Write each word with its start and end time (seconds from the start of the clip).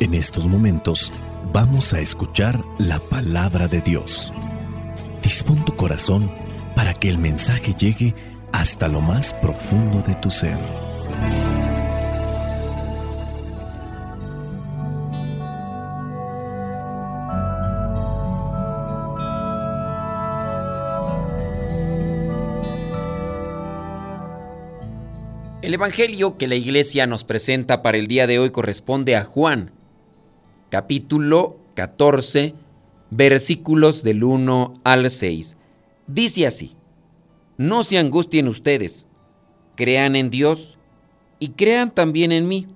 En 0.00 0.14
estos 0.14 0.46
momentos 0.46 1.12
vamos 1.52 1.92
a 1.92 2.00
escuchar 2.00 2.58
la 2.78 2.98
palabra 3.00 3.68
de 3.68 3.82
Dios. 3.82 4.32
Dispón 5.22 5.62
tu 5.66 5.76
corazón 5.76 6.32
para 6.74 6.94
que 6.94 7.10
el 7.10 7.18
mensaje 7.18 7.74
llegue 7.74 8.14
hasta 8.50 8.88
lo 8.88 9.02
más 9.02 9.34
profundo 9.42 10.00
de 10.00 10.14
tu 10.14 10.30
ser. 10.30 10.56
El 25.60 25.74
Evangelio 25.74 26.38
que 26.38 26.48
la 26.48 26.54
iglesia 26.54 27.06
nos 27.06 27.24
presenta 27.24 27.82
para 27.82 27.98
el 27.98 28.06
día 28.06 28.26
de 28.26 28.38
hoy 28.38 28.48
corresponde 28.48 29.14
a 29.14 29.24
Juan, 29.24 29.72
capítulo 30.70 31.58
14, 31.74 32.54
versículos 33.10 34.02
del 34.02 34.24
1 34.24 34.80
al 34.84 35.10
6. 35.10 35.56
Dice 36.06 36.46
así, 36.46 36.76
no 37.58 37.82
se 37.82 37.98
angustien 37.98 38.48
ustedes, 38.48 39.08
crean 39.74 40.16
en 40.16 40.30
Dios 40.30 40.78
y 41.40 41.50
crean 41.50 41.92
también 41.92 42.32
en 42.32 42.48
mí. 42.48 42.68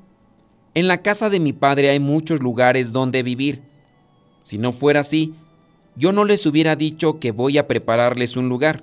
En 0.75 0.89
la 0.89 1.03
casa 1.03 1.31
de 1.31 1.39
mi 1.39 1.53
Padre 1.53 1.89
hay 1.89 2.01
muchos 2.01 2.41
lugares 2.41 2.93
donde 2.93 3.23
vivir. 3.23 3.63
Si 4.43 4.59
no 4.59 4.73
fuera 4.73 5.01
así, 5.01 5.35
yo 5.97 6.13
no 6.13 6.25
les 6.25 6.45
hubiera 6.47 6.75
dicho 6.75 7.21
que 7.21 7.31
voy 7.31 7.59
a 7.59 7.69
prepararles 7.69 8.37
un 8.37 8.49
lugar. 8.49 8.83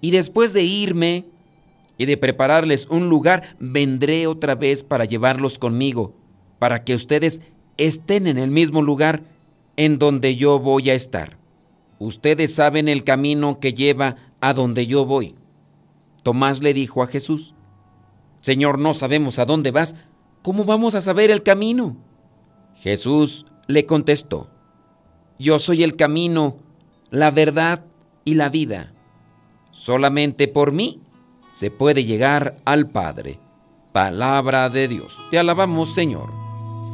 Y 0.00 0.12
después 0.12 0.54
de 0.54 0.62
irme 0.62 1.26
y 1.98 2.06
de 2.06 2.16
prepararles 2.16 2.86
un 2.86 3.10
lugar, 3.10 3.54
vendré 3.58 4.26
otra 4.26 4.54
vez 4.54 4.82
para 4.82 5.04
llevarlos 5.04 5.58
conmigo, 5.58 6.14
para 6.58 6.82
que 6.84 6.94
ustedes 6.94 7.42
estén 7.80 8.26
en 8.26 8.38
el 8.38 8.50
mismo 8.50 8.82
lugar 8.82 9.22
en 9.76 9.98
donde 9.98 10.36
yo 10.36 10.58
voy 10.58 10.90
a 10.90 10.94
estar. 10.94 11.38
Ustedes 11.98 12.54
saben 12.54 12.88
el 12.88 13.04
camino 13.04 13.58
que 13.58 13.74
lleva 13.74 14.16
a 14.40 14.52
donde 14.52 14.86
yo 14.86 15.06
voy. 15.06 15.34
Tomás 16.22 16.60
le 16.60 16.74
dijo 16.74 17.02
a 17.02 17.06
Jesús, 17.06 17.54
Señor, 18.42 18.78
no 18.78 18.94
sabemos 18.94 19.38
a 19.38 19.46
dónde 19.46 19.70
vas, 19.70 19.96
¿cómo 20.42 20.64
vamos 20.64 20.94
a 20.94 21.00
saber 21.00 21.30
el 21.30 21.42
camino? 21.42 21.96
Jesús 22.76 23.46
le 23.66 23.86
contestó, 23.86 24.50
Yo 25.38 25.58
soy 25.58 25.82
el 25.82 25.96
camino, 25.96 26.56
la 27.10 27.30
verdad 27.30 27.84
y 28.24 28.34
la 28.34 28.50
vida. 28.50 28.92
Solamente 29.70 30.48
por 30.48 30.72
mí 30.72 31.00
se 31.52 31.70
puede 31.70 32.04
llegar 32.04 32.56
al 32.64 32.90
Padre. 32.90 33.38
Palabra 33.92 34.68
de 34.68 34.88
Dios. 34.88 35.18
Te 35.30 35.38
alabamos, 35.38 35.94
Señor. 35.94 36.39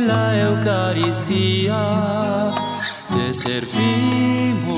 en 0.00 0.08
la 0.08 0.40
Eucaristía, 0.40 1.80
te 3.10 3.32
servimos 3.32 4.72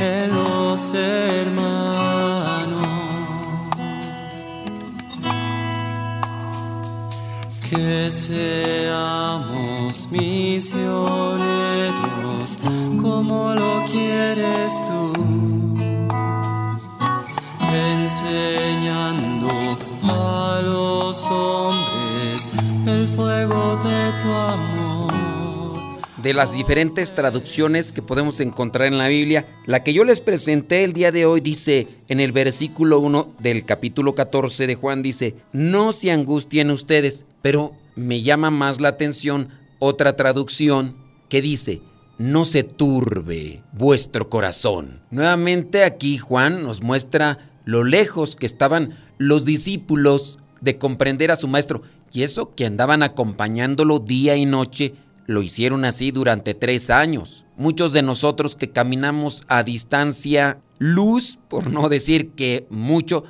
en 0.00 0.30
los 0.32 0.94
hermanos. 0.94 1.66
Que 7.68 8.10
seamos 8.10 9.32
misioneros 10.12 11.38
como 13.02 13.54
lo 13.54 13.84
quieres 13.90 14.80
tú, 14.86 15.12
enseñando 17.60 18.55
De 26.26 26.34
las 26.34 26.52
diferentes 26.52 27.14
traducciones 27.14 27.92
que 27.92 28.02
podemos 28.02 28.40
encontrar 28.40 28.88
en 28.88 28.98
la 28.98 29.06
Biblia, 29.06 29.46
la 29.64 29.84
que 29.84 29.92
yo 29.92 30.02
les 30.02 30.20
presenté 30.20 30.82
el 30.82 30.92
día 30.92 31.12
de 31.12 31.24
hoy 31.24 31.40
dice 31.40 31.86
en 32.08 32.18
el 32.18 32.32
versículo 32.32 32.98
1 32.98 33.36
del 33.38 33.64
capítulo 33.64 34.16
14 34.16 34.66
de 34.66 34.74
Juan 34.74 35.04
dice, 35.04 35.36
no 35.52 35.92
se 35.92 36.10
angustien 36.10 36.72
ustedes, 36.72 37.26
pero 37.42 37.76
me 37.94 38.22
llama 38.22 38.50
más 38.50 38.80
la 38.80 38.88
atención 38.88 39.50
otra 39.78 40.16
traducción 40.16 40.96
que 41.28 41.42
dice, 41.42 41.80
no 42.18 42.44
se 42.44 42.64
turbe 42.64 43.62
vuestro 43.72 44.28
corazón. 44.28 45.02
Nuevamente 45.12 45.84
aquí 45.84 46.18
Juan 46.18 46.64
nos 46.64 46.82
muestra 46.82 47.52
lo 47.64 47.84
lejos 47.84 48.34
que 48.34 48.46
estaban 48.46 48.98
los 49.18 49.44
discípulos 49.44 50.40
de 50.60 50.76
comprender 50.76 51.30
a 51.30 51.36
su 51.36 51.46
maestro. 51.46 51.82
Y 52.12 52.24
eso 52.24 52.50
que 52.50 52.66
andaban 52.66 53.04
acompañándolo 53.04 54.00
día 54.00 54.36
y 54.36 54.44
noche, 54.44 54.94
lo 55.26 55.42
hicieron 55.42 55.84
así 55.84 56.10
durante 56.10 56.54
tres 56.54 56.90
años. 56.90 57.44
Muchos 57.56 57.92
de 57.92 58.02
nosotros 58.02 58.56
que 58.56 58.70
caminamos 58.70 59.44
a 59.48 59.62
distancia 59.62 60.60
luz, 60.78 61.38
por 61.48 61.70
no 61.70 61.88
decir 61.88 62.30
que 62.32 62.66
mucho, 62.70 63.24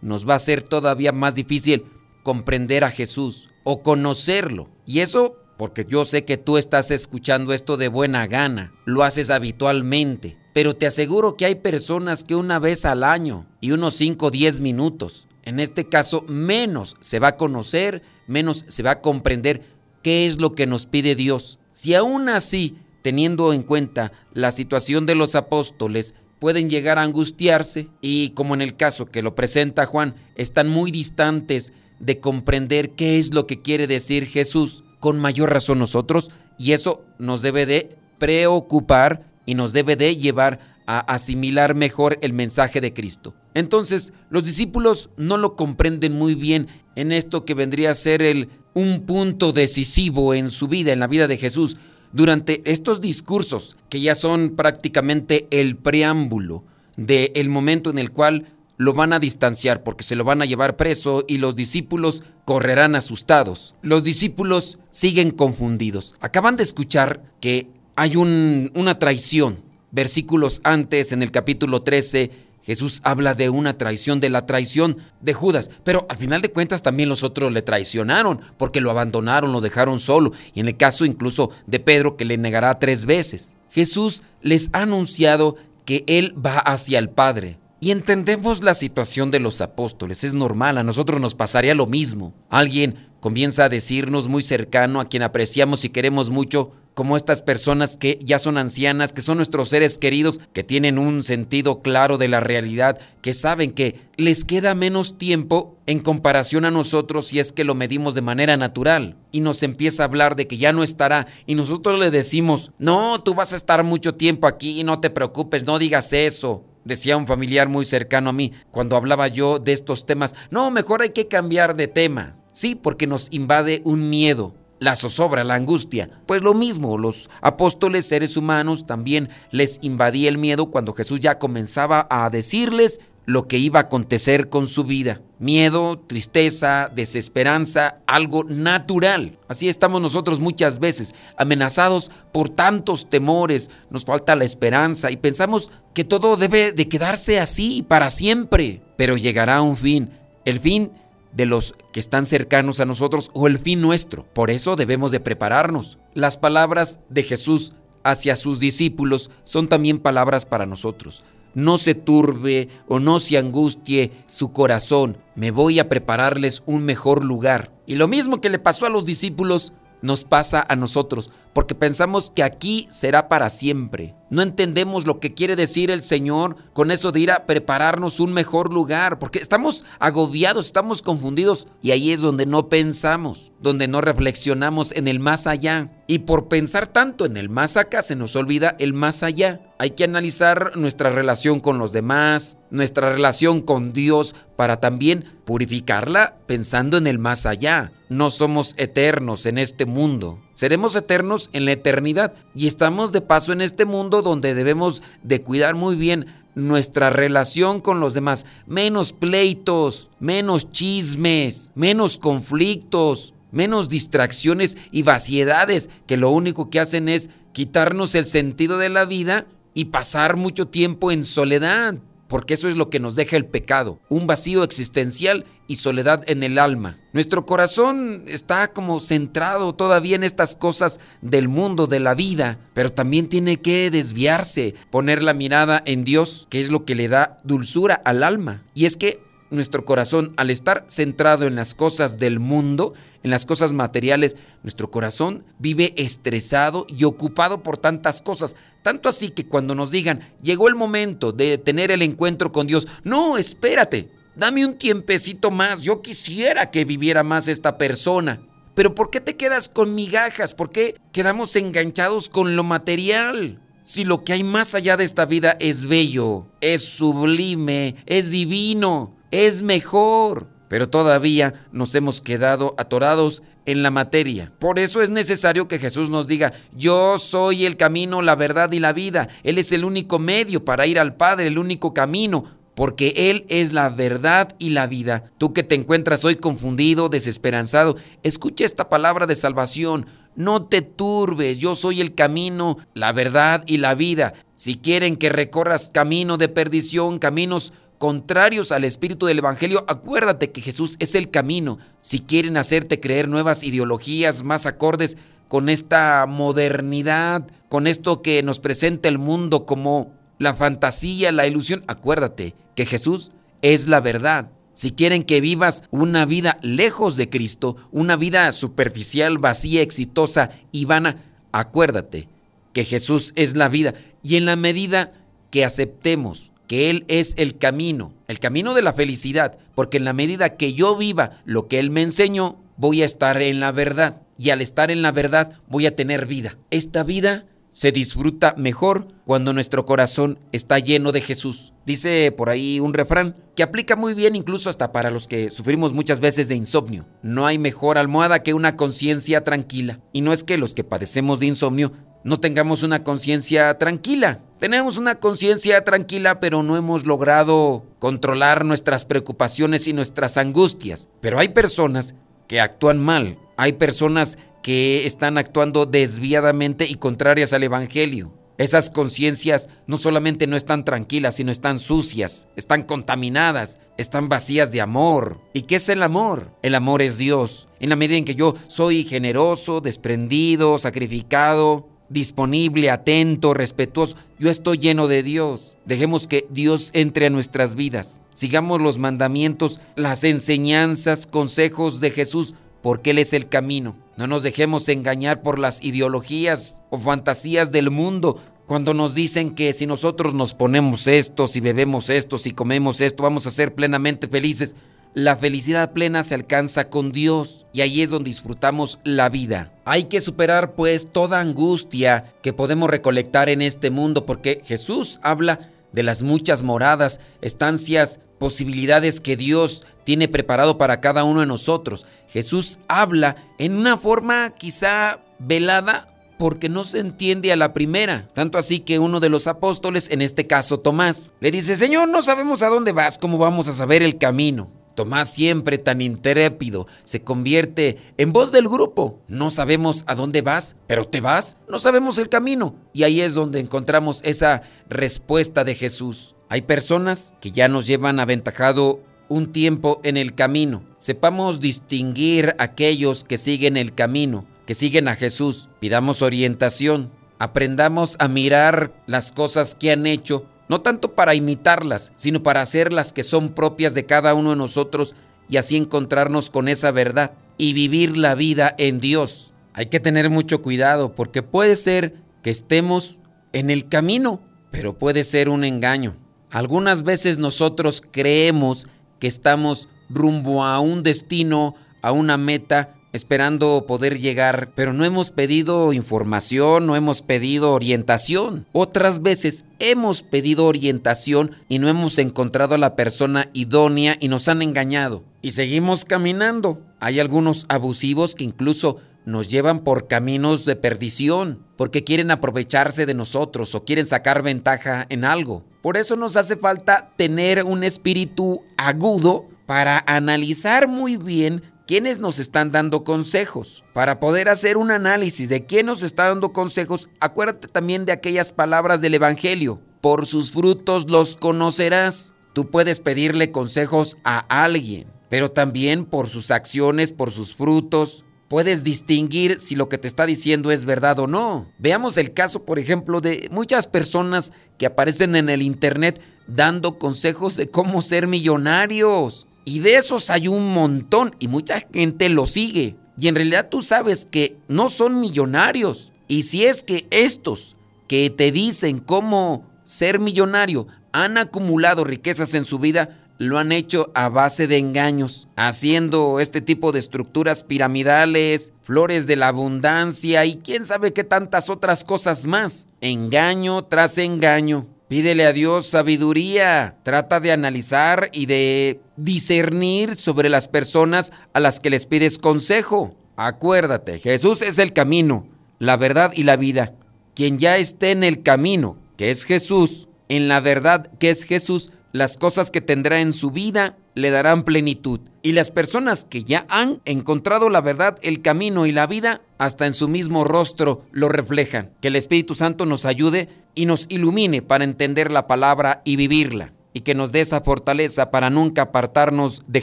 nos 0.00 0.28
va 0.28 0.34
a 0.34 0.40
ser 0.40 0.62
todavía 0.62 1.12
más 1.12 1.34
difícil 1.34 1.84
comprender 2.22 2.84
a 2.84 2.90
Jesús 2.90 3.48
o 3.64 3.82
conocerlo. 3.82 4.68
Y 4.86 5.00
eso 5.00 5.36
porque 5.56 5.86
yo 5.88 6.04
sé 6.04 6.24
que 6.24 6.36
tú 6.36 6.58
estás 6.58 6.90
escuchando 6.90 7.52
esto 7.52 7.76
de 7.76 7.88
buena 7.88 8.26
gana, 8.26 8.72
lo 8.86 9.04
haces 9.04 9.30
habitualmente, 9.30 10.36
pero 10.52 10.74
te 10.74 10.86
aseguro 10.86 11.36
que 11.36 11.44
hay 11.44 11.54
personas 11.54 12.24
que 12.24 12.34
una 12.34 12.58
vez 12.58 12.84
al 12.84 13.04
año 13.04 13.46
y 13.60 13.70
unos 13.70 13.94
5 13.94 14.26
o 14.26 14.30
10 14.32 14.58
minutos 14.60 15.28
en 15.44 15.60
este 15.60 15.88
caso, 15.88 16.24
menos 16.26 16.96
se 17.00 17.18
va 17.18 17.28
a 17.28 17.36
conocer, 17.36 18.02
menos 18.26 18.64
se 18.66 18.82
va 18.82 18.92
a 18.92 19.00
comprender 19.02 19.62
qué 20.04 20.26
es 20.26 20.38
lo 20.38 20.54
que 20.54 20.66
nos 20.66 20.86
pide 20.86 21.16
Dios. 21.16 21.58
Si 21.72 21.94
aún 21.94 22.28
así, 22.28 22.76
teniendo 23.02 23.52
en 23.52 23.62
cuenta 23.62 24.12
la 24.34 24.52
situación 24.52 25.06
de 25.06 25.16
los 25.16 25.34
apóstoles, 25.34 26.14
pueden 26.38 26.68
llegar 26.68 26.98
a 26.98 27.02
angustiarse 27.02 27.88
y, 28.02 28.30
como 28.30 28.54
en 28.54 28.60
el 28.60 28.76
caso 28.76 29.06
que 29.06 29.22
lo 29.22 29.34
presenta 29.34 29.86
Juan, 29.86 30.14
están 30.36 30.68
muy 30.68 30.92
distantes 30.92 31.72
de 31.98 32.20
comprender 32.20 32.90
qué 32.90 33.18
es 33.18 33.32
lo 33.32 33.46
que 33.46 33.62
quiere 33.62 33.86
decir 33.86 34.26
Jesús, 34.26 34.84
con 35.00 35.18
mayor 35.18 35.50
razón 35.50 35.78
nosotros, 35.78 36.30
y 36.58 36.72
eso 36.72 37.02
nos 37.18 37.40
debe 37.40 37.64
de 37.64 37.88
preocupar 38.18 39.22
y 39.46 39.54
nos 39.54 39.72
debe 39.72 39.96
de 39.96 40.16
llevar 40.16 40.60
a 40.86 40.98
asimilar 40.98 41.74
mejor 41.74 42.18
el 42.20 42.34
mensaje 42.34 42.82
de 42.82 42.92
Cristo. 42.92 43.34
Entonces, 43.54 44.12
los 44.28 44.44
discípulos 44.44 45.08
no 45.16 45.38
lo 45.38 45.56
comprenden 45.56 46.12
muy 46.12 46.34
bien 46.34 46.68
en 46.94 47.10
esto 47.10 47.46
que 47.46 47.54
vendría 47.54 47.90
a 47.90 47.94
ser 47.94 48.20
el, 48.20 48.50
un 48.74 49.06
punto 49.06 49.52
decisivo 49.52 50.34
en 50.34 50.50
su 50.50 50.68
vida, 50.68 50.92
en 50.92 51.00
la 51.00 51.06
vida 51.06 51.26
de 51.26 51.38
Jesús. 51.38 51.76
Durante 52.12 52.62
estos 52.70 53.00
discursos, 53.00 53.76
que 53.88 54.00
ya 54.00 54.14
son 54.14 54.50
prácticamente 54.50 55.48
el 55.50 55.76
preámbulo 55.76 56.64
del 56.96 57.48
momento 57.48 57.90
en 57.90 57.98
el 57.98 58.10
cual 58.10 58.46
lo 58.76 58.92
van 58.92 59.12
a 59.12 59.20
distanciar 59.20 59.82
porque 59.82 60.04
se 60.04 60.16
lo 60.16 60.24
van 60.24 60.42
a 60.42 60.44
llevar 60.44 60.76
preso 60.76 61.24
y 61.26 61.38
los 61.38 61.56
discípulos 61.56 62.22
correrán 62.44 62.94
asustados. 62.94 63.74
Los 63.82 64.04
discípulos 64.04 64.78
siguen 64.90 65.30
confundidos. 65.30 66.14
Acaban 66.20 66.56
de 66.56 66.64
escuchar 66.64 67.22
que 67.40 67.68
hay 67.96 68.16
una 68.16 68.98
traición 68.98 69.62
versículos 69.92 70.60
antes, 70.64 71.12
en 71.12 71.22
el 71.22 71.30
capítulo 71.30 71.82
13, 71.82 72.30
Jesús 72.64 73.00
habla 73.04 73.34
de 73.34 73.50
una 73.50 73.76
traición, 73.76 74.20
de 74.20 74.30
la 74.30 74.46
traición 74.46 74.96
de 75.20 75.34
Judas, 75.34 75.70
pero 75.84 76.06
al 76.08 76.16
final 76.16 76.40
de 76.40 76.50
cuentas 76.50 76.82
también 76.82 77.10
los 77.10 77.22
otros 77.22 77.52
le 77.52 77.60
traicionaron 77.62 78.40
porque 78.56 78.80
lo 78.80 78.90
abandonaron, 78.90 79.52
lo 79.52 79.60
dejaron 79.60 80.00
solo, 80.00 80.32
y 80.54 80.60
en 80.60 80.68
el 80.68 80.76
caso 80.76 81.04
incluso 81.04 81.50
de 81.66 81.80
Pedro 81.80 82.16
que 82.16 82.24
le 82.24 82.38
negará 82.38 82.78
tres 82.78 83.04
veces. 83.04 83.54
Jesús 83.70 84.22
les 84.40 84.70
ha 84.72 84.82
anunciado 84.82 85.56
que 85.84 86.04
Él 86.06 86.34
va 86.44 86.58
hacia 86.58 86.98
el 86.98 87.10
Padre. 87.10 87.58
Y 87.80 87.90
entendemos 87.90 88.62
la 88.62 88.72
situación 88.72 89.30
de 89.30 89.40
los 89.40 89.60
apóstoles, 89.60 90.24
es 90.24 90.32
normal, 90.32 90.78
a 90.78 90.84
nosotros 90.84 91.20
nos 91.20 91.34
pasaría 91.34 91.74
lo 91.74 91.86
mismo. 91.86 92.32
Alguien 92.48 93.08
comienza 93.20 93.64
a 93.64 93.68
decirnos 93.68 94.26
muy 94.26 94.42
cercano, 94.42 95.00
a 95.00 95.04
quien 95.04 95.22
apreciamos 95.22 95.84
y 95.84 95.90
queremos 95.90 96.30
mucho, 96.30 96.72
como 96.94 97.16
estas 97.16 97.42
personas 97.42 97.96
que 97.96 98.18
ya 98.22 98.38
son 98.38 98.56
ancianas, 98.56 99.12
que 99.12 99.20
son 99.20 99.36
nuestros 99.36 99.68
seres 99.68 99.98
queridos, 99.98 100.40
que 100.52 100.64
tienen 100.64 100.98
un 100.98 101.22
sentido 101.22 101.82
claro 101.82 102.18
de 102.18 102.28
la 102.28 102.40
realidad, 102.40 102.98
que 103.20 103.34
saben 103.34 103.72
que 103.72 104.00
les 104.16 104.44
queda 104.44 104.74
menos 104.74 105.18
tiempo 105.18 105.76
en 105.86 105.98
comparación 106.00 106.64
a 106.64 106.70
nosotros 106.70 107.26
si 107.26 107.40
es 107.40 107.52
que 107.52 107.64
lo 107.64 107.74
medimos 107.74 108.14
de 108.14 108.22
manera 108.22 108.56
natural. 108.56 109.16
Y 109.32 109.40
nos 109.40 109.62
empieza 109.62 110.04
a 110.04 110.06
hablar 110.06 110.36
de 110.36 110.46
que 110.46 110.56
ya 110.56 110.72
no 110.72 110.82
estará 110.84 111.26
y 111.46 111.56
nosotros 111.56 111.98
le 111.98 112.10
decimos, 112.12 112.70
no, 112.78 113.20
tú 113.22 113.34
vas 113.34 113.52
a 113.52 113.56
estar 113.56 113.82
mucho 113.82 114.14
tiempo 114.14 114.46
aquí, 114.46 114.84
no 114.84 115.00
te 115.00 115.10
preocupes, 115.10 115.64
no 115.64 115.78
digas 115.78 116.12
eso 116.12 116.64
decía 116.84 117.16
un 117.16 117.26
familiar 117.26 117.68
muy 117.68 117.84
cercano 117.84 118.30
a 118.30 118.34
mí 118.34 118.52
cuando 118.70 118.96
hablaba 118.96 119.26
yo 119.28 119.58
de 119.58 119.72
estos 119.72 120.06
temas, 120.06 120.34
no, 120.50 120.70
mejor 120.70 121.02
hay 121.02 121.10
que 121.10 121.28
cambiar 121.28 121.76
de 121.76 121.88
tema. 121.88 122.36
Sí, 122.52 122.76
porque 122.76 123.08
nos 123.08 123.28
invade 123.32 123.82
un 123.84 124.08
miedo, 124.10 124.54
la 124.84 124.94
zozobra, 124.96 125.42
la 125.42 125.54
angustia. 125.54 126.10
Pues 126.26 126.42
lo 126.42 126.54
mismo, 126.54 126.98
los 126.98 127.30
apóstoles 127.40 128.06
seres 128.06 128.36
humanos 128.36 128.86
también 128.86 129.30
les 129.50 129.78
invadía 129.82 130.28
el 130.28 130.38
miedo 130.38 130.66
cuando 130.66 130.92
Jesús 130.92 131.20
ya 131.20 131.38
comenzaba 131.38 132.06
a 132.10 132.30
decirles 132.30 133.00
lo 133.26 133.48
que 133.48 133.58
iba 133.58 133.80
a 133.80 133.84
acontecer 133.84 134.50
con 134.50 134.68
su 134.68 134.84
vida. 134.84 135.22
Miedo, 135.38 135.98
tristeza, 135.98 136.90
desesperanza, 136.94 137.98
algo 138.06 138.44
natural. 138.44 139.38
Así 139.48 139.68
estamos 139.68 140.02
nosotros 140.02 140.40
muchas 140.40 140.78
veces, 140.78 141.14
amenazados 141.36 142.10
por 142.32 142.50
tantos 142.50 143.08
temores, 143.08 143.70
nos 143.90 144.04
falta 144.04 144.36
la 144.36 144.44
esperanza 144.44 145.10
y 145.10 145.16
pensamos 145.16 145.70
que 145.94 146.04
todo 146.04 146.36
debe 146.36 146.72
de 146.72 146.88
quedarse 146.88 147.40
así 147.40 147.82
para 147.82 148.10
siempre. 148.10 148.82
Pero 148.96 149.16
llegará 149.16 149.62
un 149.62 149.76
fin, 149.76 150.10
el 150.44 150.60
fin 150.60 150.92
de 151.34 151.46
los 151.46 151.74
que 151.92 152.00
están 152.00 152.26
cercanos 152.26 152.80
a 152.80 152.86
nosotros 152.86 153.30
o 153.34 153.46
el 153.46 153.58
fin 153.58 153.80
nuestro. 153.80 154.24
Por 154.32 154.50
eso 154.50 154.76
debemos 154.76 155.10
de 155.10 155.20
prepararnos. 155.20 155.98
Las 156.14 156.36
palabras 156.36 157.00
de 157.08 157.22
Jesús 157.22 157.74
hacia 158.02 158.36
sus 158.36 158.60
discípulos 158.60 159.30
son 159.42 159.68
también 159.68 159.98
palabras 159.98 160.44
para 160.44 160.66
nosotros 160.66 161.24
no 161.54 161.78
se 161.78 161.94
turbe 161.94 162.68
o 162.88 162.98
no 162.98 163.20
se 163.20 163.38
angustie 163.38 164.12
su 164.26 164.52
corazón. 164.52 165.18
Me 165.34 165.50
voy 165.50 165.78
a 165.78 165.88
prepararles 165.88 166.62
un 166.66 166.84
mejor 166.84 167.24
lugar. 167.24 167.72
Y 167.86 167.94
lo 167.94 168.08
mismo 168.08 168.40
que 168.40 168.50
le 168.50 168.58
pasó 168.58 168.86
a 168.86 168.90
los 168.90 169.04
discípulos, 169.04 169.72
nos 170.02 170.24
pasa 170.24 170.64
a 170.68 170.76
nosotros, 170.76 171.30
porque 171.54 171.74
pensamos 171.74 172.30
que 172.34 172.42
aquí 172.42 172.86
será 172.90 173.28
para 173.28 173.48
siempre. 173.48 174.14
No 174.28 174.42
entendemos 174.42 175.06
lo 175.06 175.20
que 175.20 175.32
quiere 175.32 175.54
decir 175.54 175.92
el 175.92 176.02
Señor 176.02 176.56
con 176.72 176.90
eso 176.90 177.12
de 177.12 177.20
ir 177.20 177.30
a 177.30 177.46
prepararnos 177.46 178.18
un 178.18 178.32
mejor 178.32 178.72
lugar, 178.72 179.20
porque 179.20 179.38
estamos 179.38 179.84
agobiados, 180.00 180.66
estamos 180.66 181.02
confundidos 181.02 181.68
y 181.80 181.92
ahí 181.92 182.10
es 182.10 182.20
donde 182.20 182.44
no 182.44 182.68
pensamos, 182.68 183.52
donde 183.60 183.86
no 183.86 184.00
reflexionamos 184.00 184.90
en 184.92 185.06
el 185.06 185.20
más 185.20 185.46
allá. 185.46 185.92
Y 186.08 186.20
por 186.20 186.48
pensar 186.48 186.88
tanto 186.88 187.24
en 187.24 187.36
el 187.36 187.48
más 187.48 187.76
acá 187.76 188.02
se 188.02 188.16
nos 188.16 188.34
olvida 188.34 188.74
el 188.80 188.92
más 188.92 189.22
allá. 189.22 189.60
Hay 189.78 189.92
que 189.92 190.04
analizar 190.04 190.76
nuestra 190.76 191.10
relación 191.10 191.60
con 191.60 191.78
los 191.78 191.92
demás, 191.92 192.58
nuestra 192.70 193.10
relación 193.10 193.60
con 193.60 193.92
Dios 193.92 194.34
para 194.56 194.80
también 194.80 195.24
purificarla 195.44 196.38
pensando 196.46 196.98
en 196.98 197.06
el 197.06 197.20
más 197.20 197.46
allá. 197.46 197.92
No 198.08 198.30
somos 198.30 198.74
eternos 198.76 199.46
en 199.46 199.58
este 199.58 199.86
mundo. 199.86 200.43
Seremos 200.54 200.94
eternos 200.94 201.50
en 201.52 201.64
la 201.64 201.72
eternidad 201.72 202.32
y 202.54 202.66
estamos 202.66 203.12
de 203.12 203.20
paso 203.20 203.52
en 203.52 203.60
este 203.60 203.84
mundo 203.84 204.22
donde 204.22 204.54
debemos 204.54 205.02
de 205.22 205.42
cuidar 205.42 205.74
muy 205.74 205.96
bien 205.96 206.26
nuestra 206.54 207.10
relación 207.10 207.80
con 207.80 208.00
los 208.00 208.14
demás. 208.14 208.46
Menos 208.66 209.12
pleitos, 209.12 210.08
menos 210.20 210.70
chismes, 210.70 211.72
menos 211.74 212.18
conflictos, 212.18 213.34
menos 213.50 213.88
distracciones 213.88 214.76
y 214.92 215.02
vaciedades 215.02 215.90
que 216.06 216.16
lo 216.16 216.30
único 216.30 216.70
que 216.70 216.80
hacen 216.80 217.08
es 217.08 217.30
quitarnos 217.52 218.14
el 218.14 218.24
sentido 218.24 218.78
de 218.78 218.88
la 218.88 219.04
vida 219.04 219.46
y 219.74 219.86
pasar 219.86 220.36
mucho 220.36 220.68
tiempo 220.68 221.10
en 221.10 221.24
soledad, 221.24 221.96
porque 222.34 222.54
eso 222.54 222.68
es 222.68 222.74
lo 222.74 222.90
que 222.90 222.98
nos 222.98 223.14
deja 223.14 223.36
el 223.36 223.46
pecado, 223.46 224.00
un 224.08 224.26
vacío 224.26 224.64
existencial 224.64 225.44
y 225.68 225.76
soledad 225.76 226.24
en 226.26 226.42
el 226.42 226.58
alma. 226.58 226.98
Nuestro 227.12 227.46
corazón 227.46 228.24
está 228.26 228.72
como 228.72 228.98
centrado 228.98 229.72
todavía 229.76 230.16
en 230.16 230.24
estas 230.24 230.56
cosas 230.56 230.98
del 231.22 231.46
mundo, 231.46 231.86
de 231.86 232.00
la 232.00 232.14
vida, 232.14 232.58
pero 232.72 232.90
también 232.90 233.28
tiene 233.28 233.60
que 233.60 233.88
desviarse, 233.88 234.74
poner 234.90 235.22
la 235.22 235.32
mirada 235.32 235.80
en 235.86 236.02
Dios, 236.02 236.48
que 236.50 236.58
es 236.58 236.70
lo 236.70 236.84
que 236.84 236.96
le 236.96 237.06
da 237.06 237.36
dulzura 237.44 237.94
al 238.04 238.24
alma. 238.24 238.64
Y 238.74 238.86
es 238.86 238.96
que 238.96 239.20
nuestro 239.50 239.84
corazón, 239.84 240.32
al 240.36 240.50
estar 240.50 240.86
centrado 240.88 241.46
en 241.46 241.54
las 241.54 241.72
cosas 241.74 242.18
del 242.18 242.40
mundo, 242.40 242.94
en 243.24 243.30
las 243.30 243.46
cosas 243.46 243.72
materiales, 243.72 244.36
nuestro 244.62 244.90
corazón 244.90 245.44
vive 245.58 245.94
estresado 245.96 246.86
y 246.88 247.04
ocupado 247.04 247.62
por 247.62 247.78
tantas 247.78 248.20
cosas. 248.20 248.54
Tanto 248.82 249.08
así 249.08 249.30
que 249.30 249.46
cuando 249.46 249.74
nos 249.74 249.90
digan, 249.90 250.20
llegó 250.42 250.68
el 250.68 250.74
momento 250.74 251.32
de 251.32 251.56
tener 251.56 251.90
el 251.90 252.02
encuentro 252.02 252.52
con 252.52 252.66
Dios, 252.66 252.86
no, 253.02 253.38
espérate, 253.38 254.10
dame 254.36 254.66
un 254.66 254.76
tiempecito 254.76 255.50
más, 255.50 255.80
yo 255.80 256.02
quisiera 256.02 256.70
que 256.70 256.84
viviera 256.84 257.22
más 257.22 257.48
esta 257.48 257.78
persona. 257.78 258.42
Pero 258.74 258.94
¿por 258.94 259.08
qué 259.08 259.22
te 259.22 259.36
quedas 259.36 259.70
con 259.70 259.94
migajas? 259.94 260.52
¿Por 260.52 260.70
qué 260.70 261.00
quedamos 261.10 261.56
enganchados 261.56 262.28
con 262.28 262.56
lo 262.56 262.62
material? 262.62 263.58
Si 263.82 264.04
lo 264.04 264.22
que 264.22 264.34
hay 264.34 264.44
más 264.44 264.74
allá 264.74 264.98
de 264.98 265.04
esta 265.04 265.24
vida 265.24 265.56
es 265.60 265.86
bello, 265.86 266.46
es 266.60 266.84
sublime, 266.84 267.96
es 268.04 268.30
divino, 268.30 269.16
es 269.30 269.62
mejor, 269.62 270.48
pero 270.68 270.88
todavía 270.88 271.66
nos 271.72 271.94
hemos 271.94 272.20
quedado 272.20 272.74
atorados 272.78 273.42
en 273.66 273.82
la 273.82 273.90
materia. 273.90 274.52
Por 274.58 274.78
eso 274.78 275.02
es 275.02 275.10
necesario 275.10 275.68
que 275.68 275.78
Jesús 275.78 276.10
nos 276.10 276.26
diga, 276.26 276.52
yo 276.76 277.18
soy 277.18 277.66
el 277.66 277.76
camino, 277.76 278.22
la 278.22 278.34
verdad 278.34 278.72
y 278.72 278.80
la 278.80 278.92
vida. 278.92 279.28
Él 279.42 279.58
es 279.58 279.72
el 279.72 279.84
único 279.84 280.18
medio 280.18 280.64
para 280.64 280.86
ir 280.86 280.98
al 280.98 281.16
Padre, 281.16 281.46
el 281.46 281.58
único 281.58 281.94
camino 281.94 282.44
porque 282.74 283.30
Él 283.30 283.46
es 283.48 283.72
la 283.72 283.88
verdad 283.88 284.54
y 284.58 284.70
la 284.70 284.86
vida. 284.86 285.30
Tú 285.38 285.52
que 285.52 285.62
te 285.62 285.74
encuentras 285.74 286.24
hoy 286.24 286.36
confundido, 286.36 287.08
desesperanzado, 287.08 287.96
escucha 288.22 288.64
esta 288.64 288.88
palabra 288.88 289.26
de 289.26 289.36
salvación. 289.36 290.06
No 290.36 290.66
te 290.66 290.82
turbes, 290.82 291.58
yo 291.58 291.76
soy 291.76 292.00
el 292.00 292.14
camino, 292.14 292.78
la 292.92 293.12
verdad 293.12 293.62
y 293.66 293.78
la 293.78 293.94
vida. 293.94 294.34
Si 294.56 294.76
quieren 294.76 295.16
que 295.16 295.28
recorras 295.28 295.90
camino 295.92 296.36
de 296.36 296.48
perdición, 296.48 297.20
caminos 297.20 297.72
contrarios 297.98 298.72
al 298.72 298.84
espíritu 298.84 299.26
del 299.26 299.38
Evangelio, 299.38 299.84
acuérdate 299.88 300.50
que 300.50 300.60
Jesús 300.60 300.96
es 300.98 301.14
el 301.14 301.30
camino. 301.30 301.78
Si 302.00 302.20
quieren 302.20 302.56
hacerte 302.56 303.00
creer 303.00 303.28
nuevas 303.28 303.62
ideologías 303.62 304.42
más 304.42 304.66
acordes 304.66 305.16
con 305.48 305.68
esta 305.68 306.26
modernidad, 306.26 307.46
con 307.68 307.86
esto 307.86 308.22
que 308.22 308.42
nos 308.42 308.58
presenta 308.58 309.08
el 309.08 309.18
mundo 309.18 309.66
como 309.66 310.12
la 310.38 310.54
fantasía, 310.54 311.32
la 311.32 311.46
ilusión, 311.46 311.84
acuérdate 311.86 312.54
que 312.74 312.86
Jesús 312.86 313.32
es 313.62 313.88
la 313.88 314.00
verdad. 314.00 314.50
Si 314.72 314.90
quieren 314.90 315.22
que 315.22 315.40
vivas 315.40 315.84
una 315.90 316.24
vida 316.24 316.58
lejos 316.62 317.16
de 317.16 317.30
Cristo, 317.30 317.76
una 317.92 318.16
vida 318.16 318.50
superficial, 318.52 319.38
vacía, 319.38 319.82
exitosa 319.82 320.50
y 320.72 320.84
vana, 320.84 321.22
acuérdate 321.52 322.28
que 322.72 322.84
Jesús 322.84 323.32
es 323.36 323.56
la 323.56 323.68
vida. 323.68 323.94
Y 324.22 324.36
en 324.36 324.46
la 324.46 324.56
medida 324.56 325.12
que 325.50 325.64
aceptemos 325.64 326.50
que 326.66 326.90
Él 326.90 327.04
es 327.08 327.34
el 327.36 327.58
camino, 327.58 328.12
el 328.28 328.38
camino 328.38 328.74
de 328.74 328.82
la 328.82 328.92
felicidad, 328.92 329.58
porque 329.74 329.96
en 329.96 330.04
la 330.04 330.12
medida 330.12 330.56
que 330.56 330.74
yo 330.74 330.96
viva 330.96 331.42
lo 331.44 331.68
que 331.68 331.78
Él 331.78 331.90
me 331.90 332.02
enseñó, 332.02 332.58
voy 332.76 333.02
a 333.02 333.04
estar 333.04 333.40
en 333.42 333.60
la 333.60 333.72
verdad. 333.72 334.22
Y 334.36 334.50
al 334.50 334.62
estar 334.62 334.90
en 334.90 335.02
la 335.02 335.12
verdad 335.12 335.60
voy 335.68 335.86
a 335.86 335.94
tener 335.94 336.26
vida. 336.26 336.58
Esta 336.70 337.04
vida 337.04 337.46
se 337.74 337.90
disfruta 337.90 338.54
mejor 338.56 339.08
cuando 339.24 339.52
nuestro 339.52 339.84
corazón 339.84 340.38
está 340.52 340.78
lleno 340.78 341.10
de 341.10 341.20
Jesús. 341.20 341.72
Dice 341.84 342.32
por 342.32 342.48
ahí 342.48 342.78
un 342.78 342.94
refrán 342.94 343.36
que 343.56 343.64
aplica 343.64 343.96
muy 343.96 344.14
bien 344.14 344.36
incluso 344.36 344.70
hasta 344.70 344.92
para 344.92 345.10
los 345.10 345.26
que 345.26 345.50
sufrimos 345.50 345.92
muchas 345.92 346.20
veces 346.20 346.48
de 346.48 346.54
insomnio. 346.54 347.06
No 347.22 347.46
hay 347.46 347.58
mejor 347.58 347.98
almohada 347.98 348.44
que 348.44 348.54
una 348.54 348.76
conciencia 348.76 349.42
tranquila. 349.42 350.00
Y 350.12 350.20
no 350.20 350.32
es 350.32 350.44
que 350.44 350.56
los 350.56 350.74
que 350.74 350.84
padecemos 350.84 351.40
de 351.40 351.46
insomnio 351.46 351.92
no 352.24 352.40
tengamos 352.40 352.82
una 352.82 353.04
conciencia 353.04 353.76
tranquila. 353.78 354.40
Tenemos 354.58 354.96
una 354.96 355.16
conciencia 355.16 355.84
tranquila, 355.84 356.40
pero 356.40 356.62
no 356.62 356.76
hemos 356.76 357.04
logrado 357.04 357.84
controlar 357.98 358.64
nuestras 358.64 359.04
preocupaciones 359.04 359.86
y 359.86 359.92
nuestras 359.92 360.38
angustias. 360.38 361.10
Pero 361.20 361.38
hay 361.38 361.48
personas 361.50 362.14
que 362.48 362.60
actúan 362.60 362.98
mal. 362.98 363.38
Hay 363.56 363.74
personas 363.74 364.38
que 364.62 365.06
están 365.06 365.36
actuando 365.36 365.84
desviadamente 365.84 366.86
y 366.88 366.94
contrarias 366.94 367.52
al 367.52 367.62
Evangelio. 367.62 368.32
Esas 368.56 368.90
conciencias 368.90 369.68
no 369.86 369.96
solamente 369.96 370.46
no 370.46 370.56
están 370.56 370.84
tranquilas, 370.84 371.34
sino 371.34 371.50
están 371.50 371.80
sucias, 371.80 372.48
están 372.54 372.84
contaminadas, 372.84 373.80
están 373.98 374.28
vacías 374.28 374.70
de 374.70 374.80
amor. 374.80 375.40
¿Y 375.52 375.62
qué 375.62 375.76
es 375.76 375.88
el 375.88 376.02
amor? 376.02 376.52
El 376.62 376.76
amor 376.76 377.02
es 377.02 377.18
Dios. 377.18 377.68
En 377.80 377.90
la 377.90 377.96
medida 377.96 378.16
en 378.16 378.24
que 378.24 378.36
yo 378.36 378.54
soy 378.68 379.04
generoso, 379.04 379.80
desprendido, 379.80 380.78
sacrificado, 380.78 381.88
disponible, 382.08 382.90
atento, 382.90 383.54
respetuoso, 383.54 384.16
yo 384.38 384.50
estoy 384.50 384.78
lleno 384.78 385.08
de 385.08 385.22
Dios. 385.22 385.76
Dejemos 385.84 386.26
que 386.26 386.46
Dios 386.50 386.90
entre 386.92 387.26
a 387.26 387.30
nuestras 387.30 387.74
vidas. 387.74 388.20
Sigamos 388.32 388.80
los 388.80 388.98
mandamientos, 388.98 389.80
las 389.96 390.24
enseñanzas, 390.24 391.26
consejos 391.26 392.00
de 392.00 392.10
Jesús 392.10 392.54
porque 392.84 393.12
Él 393.12 393.18
es 393.18 393.32
el 393.32 393.48
camino. 393.48 393.96
No 394.18 394.26
nos 394.26 394.42
dejemos 394.42 394.88
engañar 394.90 395.40
por 395.40 395.58
las 395.58 395.82
ideologías 395.82 396.82
o 396.90 396.98
fantasías 396.98 397.72
del 397.72 397.90
mundo 397.90 398.38
cuando 398.66 398.92
nos 398.92 399.14
dicen 399.14 399.54
que 399.54 399.72
si 399.72 399.86
nosotros 399.86 400.34
nos 400.34 400.52
ponemos 400.52 401.06
esto, 401.06 401.46
si 401.46 401.60
bebemos 401.60 402.10
esto, 402.10 402.36
si 402.36 402.52
comemos 402.52 403.00
esto, 403.00 403.22
vamos 403.22 403.46
a 403.46 403.50
ser 403.50 403.74
plenamente 403.74 404.28
felices. 404.28 404.74
La 405.14 405.36
felicidad 405.36 405.92
plena 405.92 406.24
se 406.24 406.34
alcanza 406.34 406.90
con 406.90 407.12
Dios 407.12 407.68
y 407.72 407.82
ahí 407.82 408.02
es 408.02 408.10
donde 408.10 408.30
disfrutamos 408.30 408.98
la 409.04 409.28
vida. 409.28 409.72
Hay 409.84 410.04
que 410.04 410.20
superar 410.20 410.74
pues 410.74 411.06
toda 411.12 411.38
angustia 411.38 412.34
que 412.42 412.52
podemos 412.52 412.90
recolectar 412.90 413.48
en 413.48 413.62
este 413.62 413.90
mundo 413.90 414.26
porque 414.26 414.60
Jesús 414.64 415.20
habla 415.22 415.70
de 415.92 416.02
las 416.02 416.24
muchas 416.24 416.64
moradas, 416.64 417.20
estancias, 417.42 418.18
posibilidades 418.40 419.20
que 419.20 419.36
Dios 419.36 419.86
tiene 420.02 420.26
preparado 420.26 420.78
para 420.78 421.00
cada 421.00 421.22
uno 421.22 421.40
de 421.40 421.46
nosotros. 421.46 422.06
Jesús 422.28 422.80
habla 422.88 423.36
en 423.58 423.76
una 423.76 423.96
forma 423.96 424.50
quizá 424.50 425.20
velada 425.38 426.08
porque 426.40 426.68
no 426.68 426.82
se 426.82 426.98
entiende 426.98 427.52
a 427.52 427.56
la 427.56 427.72
primera. 427.72 428.26
Tanto 428.34 428.58
así 428.58 428.80
que 428.80 428.98
uno 428.98 429.20
de 429.20 429.28
los 429.28 429.46
apóstoles, 429.46 430.10
en 430.10 430.22
este 430.22 430.48
caso 430.48 430.80
Tomás, 430.80 431.32
le 431.38 431.52
dice, 431.52 431.76
Señor, 431.76 432.08
no 432.08 432.20
sabemos 432.24 432.62
a 432.62 432.68
dónde 432.68 432.90
vas, 432.90 433.16
¿cómo 433.16 433.38
vamos 433.38 433.68
a 433.68 433.72
saber 433.72 434.02
el 434.02 434.18
camino? 434.18 434.82
Tomás 434.94 435.32
siempre 435.32 435.78
tan 435.78 436.00
intrépido 436.00 436.86
se 437.02 437.22
convierte 437.22 437.98
en 438.16 438.32
voz 438.32 438.52
del 438.52 438.68
grupo. 438.68 439.20
No 439.28 439.50
sabemos 439.50 440.04
a 440.06 440.14
dónde 440.14 440.42
vas, 440.42 440.76
pero 440.86 441.06
te 441.06 441.20
vas, 441.20 441.56
no 441.68 441.78
sabemos 441.78 442.18
el 442.18 442.28
camino. 442.28 442.76
Y 442.92 443.02
ahí 443.02 443.20
es 443.20 443.34
donde 443.34 443.60
encontramos 443.60 444.20
esa 444.24 444.62
respuesta 444.88 445.64
de 445.64 445.74
Jesús. 445.74 446.36
Hay 446.48 446.62
personas 446.62 447.34
que 447.40 447.50
ya 447.50 447.68
nos 447.68 447.86
llevan 447.86 448.20
aventajado 448.20 449.00
un 449.28 449.52
tiempo 449.52 450.00
en 450.04 450.16
el 450.16 450.34
camino. 450.34 450.84
Sepamos 450.98 451.60
distinguir 451.60 452.54
aquellos 452.58 453.24
que 453.24 453.38
siguen 453.38 453.76
el 453.76 453.94
camino, 453.94 454.46
que 454.66 454.74
siguen 454.74 455.08
a 455.08 455.16
Jesús. 455.16 455.68
Pidamos 455.80 456.22
orientación. 456.22 457.10
Aprendamos 457.38 458.16
a 458.20 458.28
mirar 458.28 458.94
las 459.06 459.32
cosas 459.32 459.74
que 459.74 459.90
han 459.90 460.06
hecho 460.06 460.46
no 460.68 460.80
tanto 460.80 461.14
para 461.14 461.34
imitarlas, 461.34 462.12
sino 462.16 462.42
para 462.42 462.62
hacer 462.62 462.92
las 462.92 463.12
que 463.12 463.22
son 463.22 463.50
propias 463.54 463.94
de 463.94 464.06
cada 464.06 464.34
uno 464.34 464.50
de 464.50 464.56
nosotros 464.56 465.14
y 465.48 465.56
así 465.56 465.76
encontrarnos 465.76 466.50
con 466.50 466.68
esa 466.68 466.90
verdad 466.90 467.32
y 467.58 467.72
vivir 467.72 468.16
la 468.16 468.34
vida 468.34 468.74
en 468.78 469.00
Dios. 469.00 469.52
Hay 469.72 469.86
que 469.86 470.00
tener 470.00 470.30
mucho 470.30 470.62
cuidado 470.62 471.14
porque 471.14 471.42
puede 471.42 471.76
ser 471.76 472.14
que 472.42 472.50
estemos 472.50 473.20
en 473.52 473.70
el 473.70 473.88
camino, 473.88 474.40
pero 474.70 474.98
puede 474.98 475.24
ser 475.24 475.48
un 475.48 475.64
engaño. 475.64 476.16
Algunas 476.50 477.02
veces 477.02 477.38
nosotros 477.38 478.02
creemos 478.10 478.86
que 479.18 479.26
estamos 479.26 479.88
rumbo 480.08 480.64
a 480.64 480.80
un 480.80 481.02
destino, 481.02 481.74
a 482.02 482.12
una 482.12 482.36
meta, 482.36 482.94
esperando 483.14 483.84
poder 483.86 484.18
llegar, 484.18 484.72
pero 484.74 484.92
no 484.92 485.04
hemos 485.04 485.30
pedido 485.30 485.92
información, 485.92 486.84
no 486.84 486.96
hemos 486.96 487.22
pedido 487.22 487.72
orientación. 487.72 488.66
Otras 488.72 489.22
veces 489.22 489.66
hemos 489.78 490.24
pedido 490.24 490.66
orientación 490.66 491.52
y 491.68 491.78
no 491.78 491.88
hemos 491.88 492.18
encontrado 492.18 492.74
a 492.74 492.78
la 492.78 492.96
persona 492.96 493.50
idónea 493.52 494.16
y 494.18 494.26
nos 494.26 494.48
han 494.48 494.62
engañado. 494.62 495.22
Y 495.42 495.52
seguimos 495.52 496.04
caminando. 496.04 496.82
Hay 496.98 497.20
algunos 497.20 497.66
abusivos 497.68 498.34
que 498.34 498.42
incluso 498.42 498.96
nos 499.24 499.48
llevan 499.48 499.84
por 499.84 500.08
caminos 500.08 500.64
de 500.64 500.74
perdición, 500.74 501.64
porque 501.76 502.02
quieren 502.02 502.32
aprovecharse 502.32 503.06
de 503.06 503.14
nosotros 503.14 503.76
o 503.76 503.84
quieren 503.84 504.06
sacar 504.06 504.42
ventaja 504.42 505.06
en 505.08 505.24
algo. 505.24 505.64
Por 505.82 505.96
eso 505.96 506.16
nos 506.16 506.36
hace 506.36 506.56
falta 506.56 507.12
tener 507.16 507.62
un 507.62 507.84
espíritu 507.84 508.62
agudo 508.76 509.46
para 509.66 510.02
analizar 510.06 510.88
muy 510.88 511.16
bien 511.16 511.62
quiénes 511.86 512.18
nos 512.18 512.38
están 512.38 512.72
dando 512.72 513.04
consejos. 513.04 513.84
Para 513.92 514.20
poder 514.20 514.48
hacer 514.48 514.76
un 514.76 514.90
análisis 514.90 515.48
de 515.48 515.66
quién 515.66 515.86
nos 515.86 516.02
está 516.02 516.28
dando 516.28 516.52
consejos, 516.52 517.08
acuérdate 517.20 517.68
también 517.68 518.04
de 518.04 518.12
aquellas 518.12 518.52
palabras 518.52 519.00
del 519.00 519.14
Evangelio. 519.14 519.80
Por 520.00 520.26
sus 520.26 520.52
frutos 520.52 521.10
los 521.10 521.36
conocerás. 521.36 522.34
Tú 522.52 522.70
puedes 522.70 523.00
pedirle 523.00 523.50
consejos 523.50 524.16
a 524.24 524.38
alguien, 524.62 525.06
pero 525.28 525.50
también 525.50 526.04
por 526.04 526.28
sus 526.28 526.50
acciones, 526.50 527.10
por 527.10 527.30
sus 527.32 527.54
frutos, 527.54 528.24
puedes 528.48 528.84
distinguir 528.84 529.58
si 529.58 529.74
lo 529.74 529.88
que 529.88 529.98
te 529.98 530.06
está 530.06 530.26
diciendo 530.26 530.70
es 530.70 530.84
verdad 530.84 531.18
o 531.18 531.26
no. 531.26 531.72
Veamos 531.78 532.16
el 532.16 532.32
caso, 532.32 532.64
por 532.64 532.78
ejemplo, 532.78 533.20
de 533.20 533.48
muchas 533.50 533.88
personas 533.88 534.52
que 534.78 534.86
aparecen 534.86 535.34
en 535.34 535.48
el 535.48 535.62
Internet 535.62 536.20
dando 536.46 536.98
consejos 536.98 537.56
de 537.56 537.68
cómo 537.68 538.02
ser 538.02 538.26
millonarios. 538.28 539.48
Y 539.64 539.80
de 539.80 539.96
esos 539.96 540.30
hay 540.30 540.48
un 540.48 540.72
montón 540.72 541.34
y 541.38 541.48
mucha 541.48 541.80
gente 541.92 542.28
lo 542.28 542.46
sigue. 542.46 542.96
Y 543.16 543.28
en 543.28 543.34
realidad 543.34 543.68
tú 543.70 543.82
sabes 543.82 544.26
que 544.30 544.56
no 544.68 544.88
son 544.88 545.20
millonarios. 545.20 546.12
Y 546.28 546.42
si 546.42 546.64
es 546.64 546.82
que 546.82 547.06
estos 547.10 547.76
que 548.08 548.30
te 548.30 548.52
dicen 548.52 548.98
cómo 548.98 549.66
ser 549.84 550.18
millonario 550.18 550.86
han 551.12 551.38
acumulado 551.38 552.04
riquezas 552.04 552.54
en 552.54 552.64
su 552.64 552.78
vida, 552.78 553.20
lo 553.38 553.58
han 553.58 553.72
hecho 553.72 554.10
a 554.14 554.28
base 554.28 554.66
de 554.66 554.78
engaños, 554.78 555.48
haciendo 555.56 556.40
este 556.40 556.60
tipo 556.60 556.92
de 556.92 557.00
estructuras 557.00 557.62
piramidales, 557.62 558.72
flores 558.82 559.26
de 559.26 559.36
la 559.36 559.48
abundancia 559.48 560.44
y 560.44 560.56
quién 560.56 560.84
sabe 560.84 561.12
qué 561.12 561.24
tantas 561.24 561.68
otras 561.68 562.04
cosas 562.04 562.46
más. 562.46 562.86
Engaño 563.00 563.84
tras 563.84 564.18
engaño. 564.18 564.86
Pídele 565.08 565.44
a 565.44 565.52
Dios 565.52 565.86
sabiduría. 565.86 566.96
Trata 567.02 567.40
de 567.40 567.52
analizar 567.52 568.30
y 568.32 568.46
de 568.46 569.00
discernir 569.16 570.16
sobre 570.16 570.48
las 570.48 570.66
personas 570.66 571.32
a 571.52 571.60
las 571.60 571.78
que 571.78 571.90
les 571.90 572.06
pides 572.06 572.38
consejo. 572.38 573.14
Acuérdate, 573.36 574.18
Jesús 574.18 574.62
es 574.62 574.78
el 574.78 574.92
camino, 574.92 575.46
la 575.78 575.96
verdad 575.96 576.32
y 576.34 576.44
la 576.44 576.56
vida. 576.56 576.94
Quien 577.34 577.58
ya 577.58 577.76
esté 577.76 578.12
en 578.12 578.24
el 578.24 578.42
camino, 578.42 578.96
que 579.16 579.30
es 579.30 579.44
Jesús, 579.44 580.08
en 580.28 580.48
la 580.48 580.60
verdad, 580.60 581.10
que 581.18 581.30
es 581.30 581.44
Jesús, 581.44 581.92
las 582.12 582.36
cosas 582.36 582.70
que 582.70 582.80
tendrá 582.80 583.20
en 583.20 583.32
su 583.32 583.50
vida 583.50 583.98
le 584.14 584.30
darán 584.30 584.62
plenitud. 584.62 585.20
Y 585.44 585.52
las 585.52 585.70
personas 585.70 586.24
que 586.24 586.42
ya 586.42 586.64
han 586.70 587.02
encontrado 587.04 587.68
la 587.68 587.82
verdad, 587.82 588.16
el 588.22 588.40
camino 588.40 588.86
y 588.86 588.92
la 588.92 589.06
vida, 589.06 589.42
hasta 589.58 589.86
en 589.86 589.92
su 589.92 590.08
mismo 590.08 590.42
rostro 590.42 591.02
lo 591.12 591.28
reflejan. 591.28 591.90
Que 592.00 592.08
el 592.08 592.16
Espíritu 592.16 592.54
Santo 592.54 592.86
nos 592.86 593.04
ayude 593.04 593.50
y 593.74 593.84
nos 593.84 594.06
ilumine 594.08 594.62
para 594.62 594.84
entender 594.84 595.30
la 595.30 595.46
palabra 595.46 596.00
y 596.02 596.16
vivirla. 596.16 596.72
Y 596.94 597.02
que 597.02 597.14
nos 597.14 597.30
dé 597.30 597.40
esa 597.40 597.60
fortaleza 597.60 598.30
para 598.30 598.48
nunca 598.48 598.80
apartarnos 598.80 599.64
de 599.66 599.82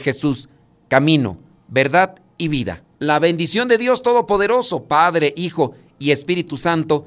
Jesús, 0.00 0.48
camino, 0.88 1.38
verdad 1.68 2.16
y 2.38 2.48
vida. 2.48 2.82
La 2.98 3.20
bendición 3.20 3.68
de 3.68 3.78
Dios 3.78 4.02
Todopoderoso, 4.02 4.88
Padre, 4.88 5.32
Hijo 5.36 5.74
y 6.00 6.10
Espíritu 6.10 6.56
Santo, 6.56 7.06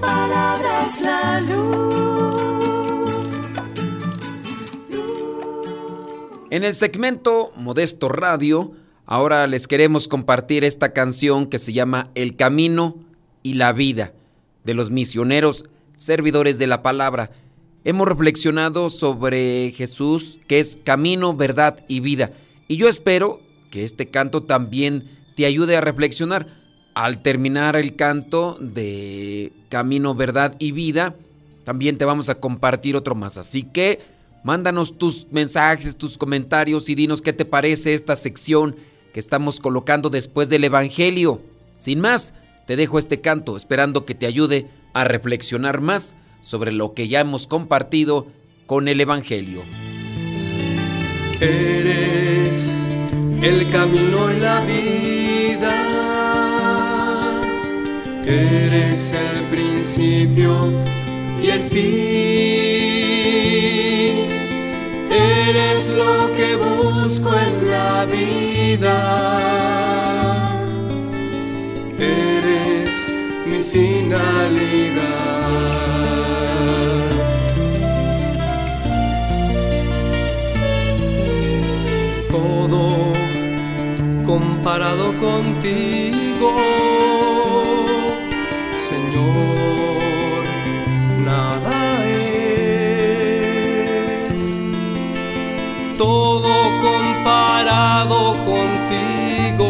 palabra 0.00 0.86
la 1.02 1.40
luz. 1.40 2.00
En 6.50 6.64
el 6.64 6.74
segmento 6.74 7.52
Modesto 7.56 8.08
Radio, 8.08 8.72
ahora 9.06 9.46
les 9.46 9.68
queremos 9.68 10.08
compartir 10.08 10.64
esta 10.64 10.92
canción 10.92 11.46
que 11.46 11.58
se 11.58 11.72
llama 11.72 12.10
El 12.14 12.34
Camino 12.34 12.96
y 13.42 13.54
la 13.54 13.72
Vida, 13.72 14.12
de 14.64 14.74
los 14.74 14.90
misioneros 14.90 15.66
servidores 15.94 16.58
de 16.58 16.66
la 16.66 16.82
palabra. 16.82 17.30
Hemos 17.84 18.08
reflexionado 18.08 18.90
sobre 18.90 19.72
Jesús, 19.76 20.40
que 20.48 20.58
es 20.58 20.78
camino, 20.82 21.36
verdad 21.36 21.84
y 21.88 22.00
vida. 22.00 22.32
Y 22.68 22.76
yo 22.76 22.88
espero 22.88 23.40
que 23.70 23.84
este 23.84 24.10
canto 24.10 24.42
también 24.42 25.08
te 25.36 25.46
ayude 25.46 25.76
a 25.76 25.80
reflexionar. 25.80 26.59
Al 26.94 27.22
terminar 27.22 27.76
el 27.76 27.96
canto 27.96 28.56
de 28.60 29.52
Camino, 29.68 30.14
Verdad 30.14 30.54
y 30.58 30.72
Vida, 30.72 31.14
también 31.64 31.98
te 31.98 32.04
vamos 32.04 32.28
a 32.28 32.36
compartir 32.36 32.96
otro 32.96 33.14
más. 33.14 33.38
Así 33.38 33.62
que 33.62 34.00
Mándanos 34.42 34.96
tus 34.96 35.26
mensajes, 35.30 35.96
tus 35.96 36.16
comentarios 36.16 36.88
y 36.88 36.94
dinos 36.94 37.20
qué 37.20 37.32
te 37.32 37.44
parece 37.44 37.92
esta 37.92 38.16
sección 38.16 38.74
que 39.12 39.20
estamos 39.20 39.60
colocando 39.60 40.08
después 40.08 40.48
del 40.48 40.64
Evangelio. 40.64 41.42
Sin 41.76 42.00
más, 42.00 42.32
te 42.66 42.76
dejo 42.76 42.98
este 42.98 43.20
canto 43.20 43.56
esperando 43.56 44.06
que 44.06 44.14
te 44.14 44.26
ayude 44.26 44.66
a 44.94 45.04
reflexionar 45.04 45.80
más 45.80 46.16
sobre 46.42 46.72
lo 46.72 46.94
que 46.94 47.08
ya 47.08 47.20
hemos 47.20 47.46
compartido 47.46 48.28
con 48.64 48.88
el 48.88 49.00
Evangelio. 49.00 49.62
Eres 51.38 52.72
el 53.42 53.70
camino 53.70 54.30
en 54.30 54.42
la 54.42 54.60
vida 54.64 55.19
eres 58.26 59.12
el 59.12 59.44
principio 59.50 60.72
y 61.42 61.48
el 61.48 61.62
fin. 61.70 61.90
Eres 65.10 65.88
lo 65.88 66.34
que 66.36 66.56
busco 66.56 67.30
en 67.34 67.68
la 67.70 68.04
vida. 68.06 68.96
Eres 71.98 72.90
mi 73.46 73.62
finalidad. 73.62 75.10
Todo 82.30 83.12
comparado 84.24 85.06
contigo, 85.18 86.56
Señor, 88.90 90.44
nada 91.24 91.78
es. 94.34 94.58
Todo 95.96 96.52
comparado 96.82 98.18
contigo, 98.44 99.69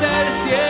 hasta 0.00 0.22
el 0.22 0.32
cielo. 0.44 0.67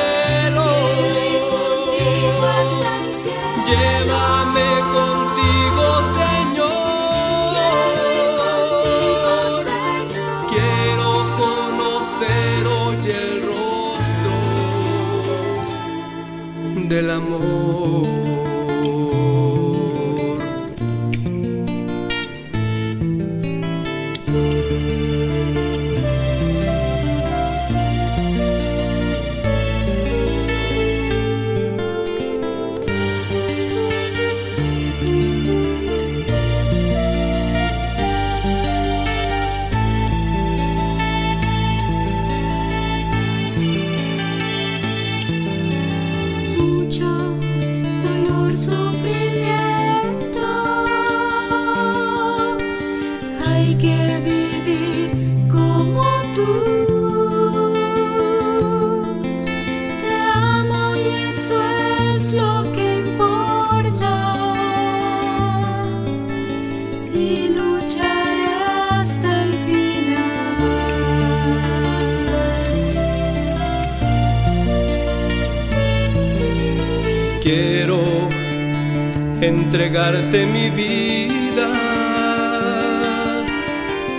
Entregarte 79.69 80.47
mi 80.47 80.71
vida 80.71 81.71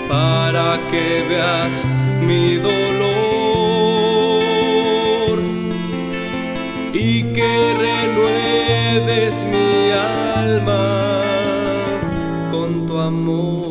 para 0.07 0.77
que 0.91 1.25
veas 1.27 1.85
mi 2.21 2.57
dolor 2.57 3.09
y 6.93 7.23
que 7.33 7.51
renueves 7.85 9.43
mi 9.45 9.89
alma 9.91 11.21
con 12.51 12.85
tu 12.85 12.99
amor. 12.99 13.68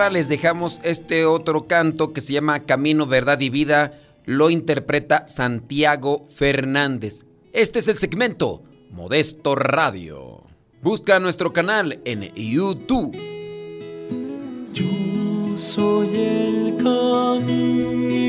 Ahora 0.00 0.14
les 0.14 0.30
dejamos 0.30 0.80
este 0.82 1.26
otro 1.26 1.66
canto 1.66 2.14
que 2.14 2.22
se 2.22 2.32
llama 2.32 2.60
Camino, 2.60 3.06
Verdad 3.06 3.38
y 3.40 3.50
Vida. 3.50 4.00
Lo 4.24 4.48
interpreta 4.48 5.28
Santiago 5.28 6.26
Fernández. 6.34 7.26
Este 7.52 7.80
es 7.80 7.88
el 7.88 7.98
segmento 7.98 8.62
Modesto 8.88 9.54
Radio. 9.56 10.42
Busca 10.80 11.20
nuestro 11.20 11.52
canal 11.52 12.00
en 12.06 12.32
YouTube. 12.32 13.14
Yo 14.72 15.58
soy 15.58 16.16
el 16.16 16.78
camino, 16.78 18.22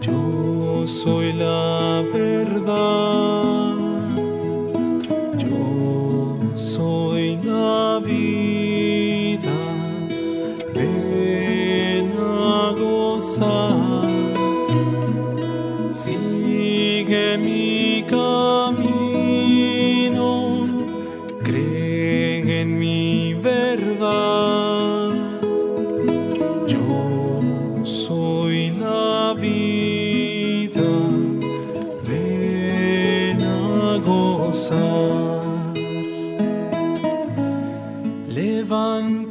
yo 0.00 0.86
soy 0.86 1.34
la 1.34 2.02
verdad, 2.10 3.39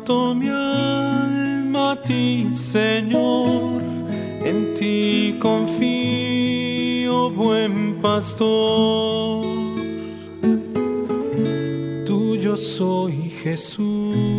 Mi 0.09 0.49
alma 0.49 1.91
a 1.91 1.95
ti, 2.01 2.49
Señor, 2.55 3.79
en 4.43 4.73
ti 4.73 5.37
confío, 5.39 7.29
buen 7.29 8.01
pastor. 8.01 9.45
Tuyo 12.07 12.57
soy 12.57 13.29
Jesús. 13.43 14.38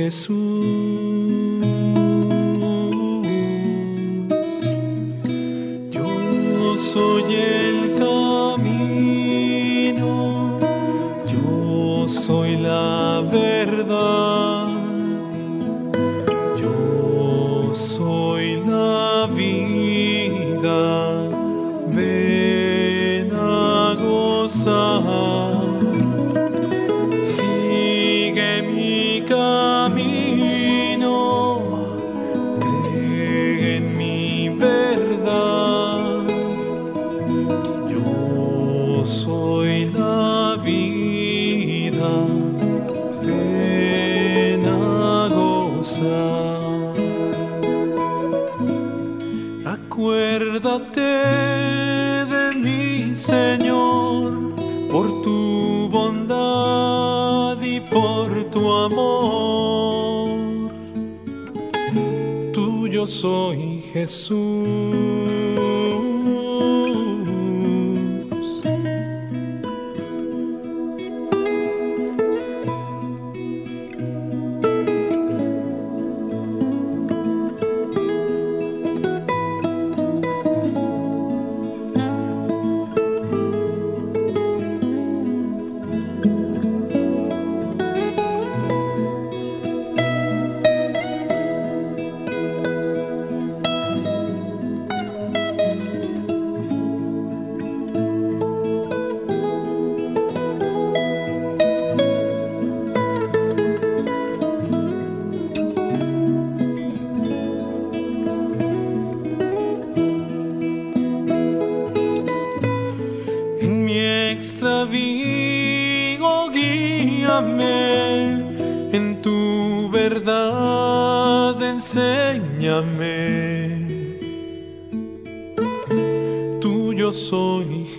Jesús. 0.00 0.49
bondad 55.90 57.60
y 57.60 57.80
por 57.80 58.32
tu 58.50 58.70
amor. 58.72 60.30
Tuyo 62.52 63.06
soy 63.06 63.82
Jesús. 63.92 65.29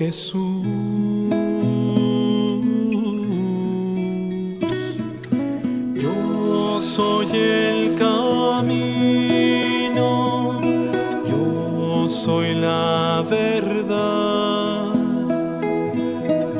Jesús. 0.02 0.66
Yo 6.04 6.82
soy 6.82 7.28
el 7.32 7.96
camino, 8.00 8.90
yo 11.30 12.10
soy 12.10 12.56
la 12.56 13.24
verdad, 13.30 14.92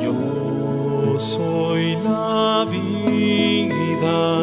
yo 0.00 1.18
soy 1.18 1.96
la 2.04 2.64
vida. 2.70 4.41